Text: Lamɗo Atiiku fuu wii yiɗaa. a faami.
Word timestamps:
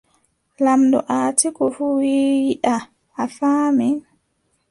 Lamɗo 0.65 0.99
Atiiku 1.15 1.63
fuu 1.75 1.93
wii 1.99 2.31
yiɗaa. 2.47 2.81
a 3.21 3.23
faami. 3.35 3.87